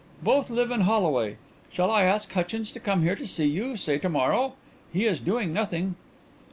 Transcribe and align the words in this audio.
"Both 0.23 0.49
live 0.49 0.71
in 0.71 0.81
Holloway. 0.81 1.37
Shall 1.71 1.91
I 1.91 2.05
ask 2.05 2.31
Hutchins 2.33 2.71
to 2.71 2.79
come 2.79 3.03
here 3.03 3.15
to 3.15 3.27
see 3.27 3.45
you 3.45 3.77
say 3.77 3.99
to 3.99 4.09
morrow? 4.09 4.55
He 4.91 5.05
is 5.05 5.19
doing 5.19 5.53
nothing." 5.53 5.93